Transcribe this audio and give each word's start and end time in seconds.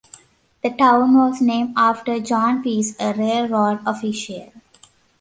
The 0.63 0.71
town 0.71 1.15
was 1.15 1.41
named 1.41 1.75
after 1.77 2.19
John 2.19 2.63
Pierce, 2.63 2.95
a 2.99 3.13
railroad 3.13 3.81
official. 3.85 4.51